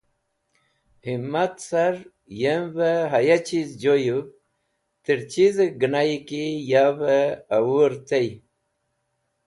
[1.05, 1.95] Himat car
[2.39, 4.25] yemvẽ haya chiz joyũv
[5.03, 8.29] tẽr chizẽ genayi ki yavẽ ẽwũr tey.